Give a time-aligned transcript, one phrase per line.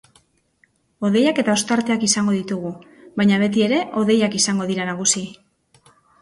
[1.09, 2.71] Hodeiak eta ostarteak izango ditugu,
[3.21, 5.25] baina beti ere hodeiak izango dira nagusi.